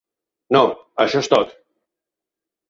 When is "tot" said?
1.35-1.53